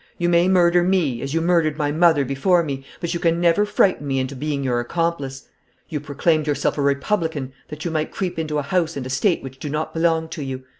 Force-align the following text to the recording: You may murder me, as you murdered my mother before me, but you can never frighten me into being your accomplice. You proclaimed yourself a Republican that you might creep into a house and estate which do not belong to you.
You 0.17 0.29
may 0.29 0.47
murder 0.47 0.81
me, 0.83 1.21
as 1.21 1.35
you 1.35 1.41
murdered 1.41 1.77
my 1.77 1.91
mother 1.91 2.25
before 2.25 2.63
me, 2.63 2.83
but 2.99 3.13
you 3.13 3.19
can 3.19 3.39
never 3.39 3.67
frighten 3.67 4.07
me 4.07 4.17
into 4.17 4.35
being 4.35 4.63
your 4.63 4.79
accomplice. 4.79 5.47
You 5.89 5.99
proclaimed 5.99 6.47
yourself 6.47 6.75
a 6.79 6.81
Republican 6.81 7.53
that 7.67 7.85
you 7.85 7.91
might 7.91 8.09
creep 8.09 8.39
into 8.39 8.57
a 8.57 8.63
house 8.63 8.97
and 8.97 9.05
estate 9.05 9.43
which 9.43 9.59
do 9.59 9.69
not 9.69 9.93
belong 9.93 10.27
to 10.29 10.43
you. 10.43 10.63